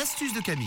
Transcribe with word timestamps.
L'astuce 0.00 0.32
de 0.32 0.40
Camille. 0.40 0.66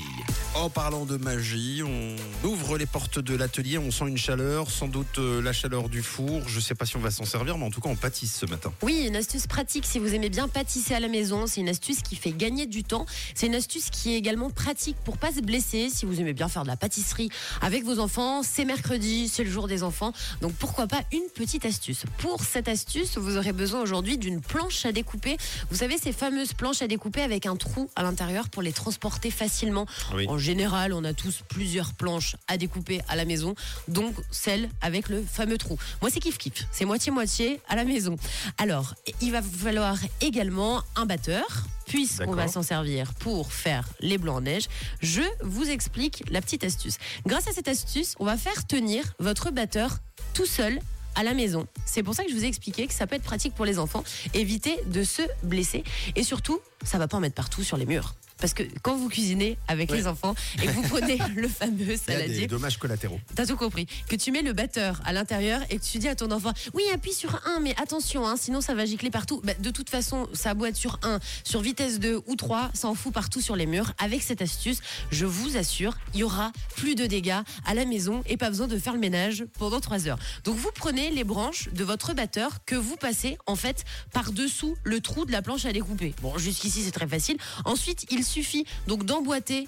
En 0.54 0.70
parlant 0.70 1.06
de 1.06 1.18
magie, 1.18 1.82
on 1.82 2.16
ouvre 2.48 2.78
les 2.78 2.86
portes 2.86 3.18
de 3.18 3.36
l'atelier, 3.36 3.80
on 3.80 3.90
sent 3.90 4.06
une 4.08 4.18
chaleur, 4.18 4.70
sans 4.70 4.88
doute 4.88 5.18
euh, 5.18 5.42
la 5.42 5.52
chaleur 5.52 5.90
du 5.90 6.04
four. 6.04 6.48
Je 6.48 6.60
sais 6.60 6.76
pas 6.76 6.86
si 6.86 6.98
on 6.98 7.00
va 7.00 7.10
s'en 7.10 7.26
servir, 7.26 7.58
mais 7.58 7.66
en 7.66 7.72
tout 7.72 7.82
cas, 7.82 7.90
on 7.90 7.96
pâtisse 7.96 8.36
ce 8.36 8.46
matin. 8.46 8.72
Oui, 8.84 9.06
une 9.08 9.16
astuce 9.16 9.48
pratique 9.48 9.88
si 9.88 9.98
vous 9.98 10.14
aimez 10.14 10.30
bien 10.30 10.48
pâtisser 10.48 10.94
à 10.94 11.00
la 11.00 11.08
maison. 11.08 11.48
C'est 11.48 11.62
une 11.62 11.70
astuce 11.70 12.04
qui 12.04 12.16
fait 12.16 12.32
gagner 12.32 12.68
du 12.68 12.84
temps. 12.84 13.08
C'est 13.34 13.48
une 13.48 13.56
astuce 13.56 13.90
qui 13.90 14.14
est 14.14 14.18
également 14.18 14.52
pratique 14.52 14.98
pour 15.04 15.18
pas 15.18 15.32
se 15.32 15.42
blesser. 15.42 15.90
Si 15.90 16.06
vous 16.06 16.22
aimez 16.22 16.34
bien 16.34 16.48
faire 16.48 16.62
de 16.62 16.68
la 16.68 16.78
pâtisserie 16.78 17.30
avec 17.60 17.84
vos 17.84 17.98
enfants, 17.98 18.44
c'est 18.44 18.66
mercredi, 18.66 19.30
c'est 19.30 19.44
le 19.44 19.50
jour 19.50 19.68
des 19.68 19.82
enfants. 19.82 20.14
Donc 20.42 20.54
pourquoi 20.54 20.86
pas 20.86 21.02
une 21.12 21.28
petite 21.34 21.66
astuce? 21.66 22.04
Pour 22.20 22.44
cette 22.44 22.68
astuce, 22.68 23.18
vous 23.18 23.36
aurez 23.36 23.54
besoin 23.54 23.82
aujourd'hui 23.82 24.20
d'une 24.20 24.42
planche 24.42 24.86
à 24.86 24.92
découper. 24.92 25.38
Vous 25.72 25.78
savez, 25.78 25.98
ces 25.98 26.12
fameuses 26.12 26.54
planches 26.54 26.84
à 26.84 26.88
découper 26.88 27.24
avec 27.24 27.48
un 27.48 27.56
trou 27.56 27.90
à 27.96 28.04
l'intérieur 28.04 28.48
pour 28.50 28.62
les 28.62 28.74
transporter 28.74 29.23
facilement. 29.32 29.86
Oui. 30.14 30.26
En 30.28 30.38
général, 30.38 30.94
on 30.94 31.04
a 31.04 31.14
tous 31.14 31.42
plusieurs 31.48 31.94
planches 31.94 32.36
à 32.48 32.58
découper 32.58 33.02
à 33.08 33.16
la 33.16 33.26
maison, 33.26 33.56
donc 33.88 34.16
celle 34.32 34.70
avec 34.82 35.10
le 35.10 35.24
fameux 35.24 35.58
trou. 35.58 35.78
Moi, 36.02 36.10
c'est 36.12 36.20
kiff 36.20 36.38
kiff. 36.38 36.68
C'est 36.72 36.86
moitié-moitié 36.86 37.60
à 37.68 37.76
la 37.76 37.86
maison. 37.86 38.16
Alors, 38.58 38.96
il 39.22 39.32
va 39.32 39.42
falloir 39.42 39.98
également 40.22 40.82
un 40.96 41.06
batteur. 41.06 41.46
Puisqu'on 41.86 42.34
va 42.34 42.48
s'en 42.48 42.64
servir 42.64 43.14
pour 43.16 43.52
faire 43.52 43.90
les 44.00 44.18
blancs 44.18 44.38
en 44.38 44.42
neige, 44.42 44.70
je 45.02 45.22
vous 45.42 45.70
explique 45.70 46.24
la 46.32 46.42
petite 46.42 46.64
astuce. 46.64 46.98
Grâce 47.26 47.48
à 47.50 47.52
cette 47.52 47.68
astuce, 47.68 48.16
on 48.20 48.26
va 48.26 48.38
faire 48.38 48.66
tenir 48.66 49.04
votre 49.20 49.52
batteur 49.52 49.98
tout 50.34 50.46
seul 50.46 50.80
à 51.16 51.24
la 51.24 51.34
maison. 51.34 51.68
C'est 51.86 52.02
pour 52.02 52.16
ça 52.16 52.24
que 52.24 52.30
je 52.30 52.36
vous 52.36 52.46
ai 52.46 52.48
expliqué 52.48 52.88
que 52.88 52.94
ça 52.94 53.06
peut 53.06 53.16
être 53.16 53.24
pratique 53.24 53.54
pour 53.54 53.66
les 53.66 53.80
enfants. 53.80 54.04
Évitez 54.34 54.80
de 54.88 55.04
se 55.04 55.22
blesser 55.44 55.84
et 56.16 56.24
surtout, 56.24 56.60
ça 56.84 56.98
va 56.98 57.08
pas 57.08 57.18
en 57.18 57.20
mettre 57.20 57.36
partout 57.36 57.64
sur 57.64 57.78
les 57.78 57.86
murs. 57.86 58.16
Parce 58.44 58.54
que 58.54 58.64
quand 58.82 58.98
vous 58.98 59.08
cuisinez 59.08 59.58
avec 59.70 59.90
Ouais. 59.90 59.96
les 60.00 60.08
enfants 60.08 60.36
et 60.62 60.66
que 60.66 60.72
vous 60.72 60.82
prenez 60.82 61.18
le 61.36 61.48
fameux 61.48 61.96
saladier, 61.96 62.42
des 62.42 62.48
dommages 62.48 62.78
collatéraux. 62.78 63.22
T'as 63.36 63.46
tout 63.46 63.56
compris. 63.56 63.88
Que 64.10 64.18
tu 64.18 64.34
mets 64.34 64.42
le 64.42 64.52
batteur 64.52 65.00
à 65.06 65.14
l'intérieur 65.14 65.62
et 65.70 65.78
que 65.78 65.84
tu 65.86 65.98
dis 65.98 66.10
à 66.10 66.16
ton 66.16 66.30
enfant 66.30 66.52
Oui, 66.74 66.84
appuie 66.94 67.14
sur 67.14 67.40
1, 67.46 67.62
mais 67.62 67.74
attention, 67.82 68.28
hein, 68.28 68.36
sinon 68.38 68.60
ça 68.60 68.74
va 68.76 68.86
gicler 68.86 69.12
partout. 69.12 69.40
Bah, 69.46 69.54
de 69.58 69.70
toute 69.70 69.90
façon, 69.90 70.28
ça 70.34 70.54
être 70.66 70.76
sur 70.76 71.00
1, 71.04 71.20
sur 71.46 71.62
vitesse 71.62 72.00
2 72.00 72.22
ou 72.28 72.36
3, 72.36 72.72
ça 72.74 72.90
en 72.90 72.96
fout 72.96 73.14
partout 73.14 73.40
sur 73.40 73.56
les 73.56 73.66
murs. 73.66 73.94
Avec 73.98 74.22
cette 74.22 74.42
astuce, 74.42 74.80
je 75.10 75.26
vous 75.26 75.56
assure, 75.56 75.98
il 76.14 76.20
y 76.20 76.24
aura 76.24 76.52
plus 76.76 76.96
de 76.96 77.06
dégâts 77.06 77.40
à 77.66 77.74
la 77.74 77.86
maison 77.86 78.24
et 78.26 78.36
pas 78.36 78.50
besoin 78.50 78.68
de 78.68 78.78
faire 78.78 78.94
le 78.94 79.00
ménage 79.00 79.46
pendant 79.58 79.80
3 79.80 80.10
heures. 80.10 80.20
Donc 80.44 80.58
vous 80.58 80.72
prenez 80.76 81.12
les 81.12 81.24
branches 81.24 81.70
de 81.72 81.84
votre 81.86 82.14
batteur 82.14 82.66
que 82.66 82.76
vous 82.76 82.98
passez 82.98 83.38
en 83.46 83.56
fait 83.56 83.86
par-dessous 84.12 84.76
le 84.84 85.00
trou 85.00 85.24
de 85.26 85.32
la 85.32 85.42
planche 85.42 85.64
à 85.66 85.72
découper. 85.72 86.14
Bon, 86.22 86.38
jusqu'ici 86.38 86.84
c'est 86.84 86.92
très 86.92 87.08
facile. 87.08 87.38
Ensuite, 87.64 88.06
il 88.12 88.24
suffit 88.34 88.66
donc 88.88 89.06
d'emboîter 89.06 89.68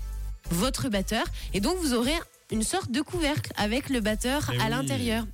votre 0.49 0.89
batteur 0.89 1.25
et 1.53 1.59
donc 1.59 1.77
vous 1.77 1.93
aurez 1.93 2.15
une 2.51 2.63
sorte 2.63 2.91
de 2.91 3.01
couvercle 3.01 3.51
avec 3.57 3.89
le 3.89 3.99
batteur 4.01 4.49
Eh 4.53 4.59
à 4.59 4.65
oui. 4.65 4.69
l'intérieur. 4.71 5.25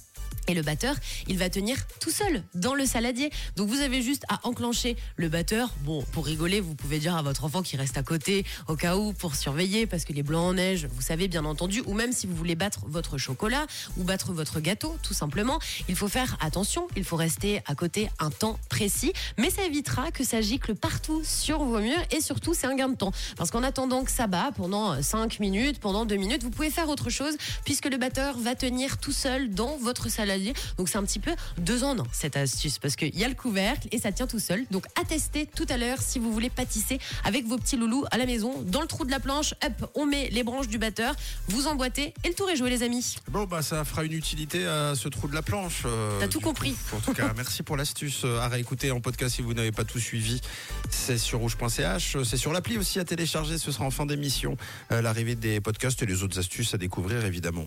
Et 0.48 0.54
le 0.54 0.62
batteur, 0.62 0.96
il 1.28 1.38
va 1.38 1.50
tenir 1.50 1.78
tout 2.00 2.10
seul 2.10 2.44
dans 2.56 2.74
le 2.74 2.86
saladier. 2.86 3.30
Donc 3.56 3.70
vous 3.70 3.80
avez 3.82 4.02
juste 4.02 4.24
à 4.28 4.40
enclencher 4.44 4.98
le 5.16 5.30
batteur. 5.30 5.74
Bon, 5.84 6.04
pour 6.12 6.26
rigoler, 6.26 6.60
vous 6.60 6.76
pouvez 6.76 7.00
dire 7.00 7.16
à 7.16 7.22
votre 7.22 7.44
enfant 7.44 7.62
qui 7.62 7.78
reste 7.78 7.98
à 7.98 8.04
côté 8.04 8.46
au 8.68 8.76
cas 8.76 8.98
où 8.98 9.14
pour 9.14 9.36
surveiller 9.36 9.86
parce 9.86 10.04
que 10.04 10.14
les 10.14 10.24
blancs 10.24 10.50
en 10.50 10.54
neige, 10.54 10.88
vous 10.92 11.02
savez 11.02 11.28
bien 11.28 11.46
entendu, 11.46 11.84
ou 11.86 11.94
même 11.94 12.12
si 12.12 12.28
vous 12.28 12.36
voulez 12.36 12.56
battre 12.56 12.82
votre 12.88 13.18
chocolat 13.18 13.68
ou 13.98 14.04
battre 14.04 14.34
votre 14.34 14.60
gâteau, 14.60 14.98
tout 15.04 15.14
simplement, 15.14 15.60
il 15.88 15.96
faut 15.96 16.08
faire 16.08 16.38
attention. 16.42 16.88
Il 16.96 17.04
faut 17.04 17.18
rester 17.18 17.62
à 17.68 17.76
côté 17.76 18.10
un 18.20 18.32
temps 18.32 18.60
précis, 18.70 19.14
mais 19.38 19.50
ça 19.50 19.64
évitera 19.64 20.12
que 20.12 20.24
ça 20.24 20.42
gicle 20.42 20.76
partout 20.76 21.22
sur 21.24 21.64
vos 21.64 21.80
murs 21.80 22.02
et 22.12 22.22
surtout 22.22 22.54
c'est 22.54 22.68
un 22.68 22.76
gain 22.76 22.90
de 22.90 22.96
temps 22.96 23.12
parce 23.38 23.52
qu'en 23.52 23.64
attendant 23.64 24.04
que 24.04 24.12
ça 24.12 24.28
bat 24.28 24.52
pendant 24.56 25.02
5 25.02 25.40
minutes, 25.40 25.80
pendant 25.80 26.06
2 26.06 26.16
minutes, 26.16 26.44
vous 26.44 26.50
pouvez 26.50 26.72
faire 26.72 26.90
autre 26.90 27.10
chose 27.10 27.36
puisque 27.64 27.86
le 27.86 27.98
batteur 27.98 28.38
va 28.40 28.56
tenir 28.56 28.98
tout 28.98 29.12
seul 29.12 29.52
dans 29.52 29.78
votre 29.78 30.10
saladier. 30.10 30.31
Donc 30.78 30.90
c'est 30.90 30.98
un 30.98 31.04
petit 31.04 31.20
peu 31.20 31.32
deux 31.58 31.84
en 31.84 31.98
un 32.00 32.04
cette 32.12 32.36
astuce 32.38 32.80
parce 32.80 32.96
qu'il 32.96 33.18
y 33.18 33.24
a 33.24 33.30
le 33.30 33.36
couvercle 33.36 33.88
et 33.92 33.98
ça 34.00 34.12
tient 34.12 34.28
tout 34.28 34.40
seul. 34.40 34.66
Donc 34.72 34.86
à 35.00 35.04
tester 35.06 35.46
tout 35.56 35.66
à 35.70 35.78
l'heure 35.78 36.00
si 36.02 36.20
vous 36.20 36.32
voulez 36.32 36.50
pâtisser 36.50 37.00
avec 37.24 37.46
vos 37.46 37.58
petits 37.58 37.78
loulous 37.78 38.06
à 38.12 38.18
la 38.18 38.26
maison. 38.26 38.62
Dans 38.68 38.82
le 38.82 38.88
trou 38.88 39.06
de 39.06 39.12
la 39.12 39.20
planche, 39.20 39.54
hop, 39.66 39.92
on 39.96 40.06
met 40.06 40.30
les 40.30 40.44
branches 40.44 40.68
du 40.68 40.78
batteur, 40.78 41.16
vous 41.48 41.68
emboîtez 41.68 42.14
et 42.24 42.28
le 42.30 42.34
tour 42.34 42.50
est 42.50 42.56
joué 42.56 42.70
les 42.70 42.84
amis. 42.84 43.16
Bon, 43.30 43.44
bah, 43.46 43.62
ça 43.62 43.84
fera 43.84 44.04
une 44.04 44.14
utilité 44.14 44.66
à 44.66 44.94
ce 44.96 45.08
trou 45.08 45.28
de 45.28 45.34
la 45.34 45.42
planche. 45.42 45.84
euh, 45.86 46.20
T'as 46.20 46.28
tout 46.28 46.40
compris. 46.40 46.72
coup. 46.90 46.96
En 46.98 47.00
tout 47.00 47.14
cas, 47.14 47.32
merci 47.38 47.64
pour 47.64 47.78
l'astuce 47.78 48.22
euh, 48.26 48.40
à 48.40 48.48
réécouter 48.48 48.92
en 48.92 49.02
podcast 49.02 49.36
si 49.36 49.42
vous 49.42 49.54
n'avez 49.54 49.72
pas 49.72 49.84
tout 49.84 50.00
suivi. 50.00 50.42
C'est 50.90 51.18
sur 51.18 51.40
rouge.ch. 51.40 52.18
C'est 52.24 52.38
sur 52.38 52.54
l'appli 52.54 52.78
aussi 52.78 53.00
à 53.00 53.06
télécharger. 53.06 53.58
Ce 53.58 53.72
sera 53.72 53.86
en 53.86 53.92
fin 53.92 54.06
d'émission. 54.06 54.58
euh, 54.92 55.02
L'arrivée 55.02 55.36
des 55.36 55.62
podcasts 55.62 56.02
et 56.04 56.06
les 56.06 56.24
autres 56.24 56.40
astuces 56.40 56.74
à 56.74 56.78
découvrir, 56.78 57.26
évidemment. 57.26 57.66